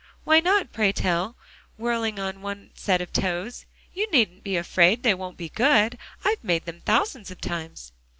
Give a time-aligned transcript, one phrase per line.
[0.23, 1.35] "Why not, pray tell,"
[1.77, 3.67] whirling on one set of toes.
[3.93, 5.95] "You needn't be afraid they won't be good.
[6.25, 7.91] I've made them thousands of times."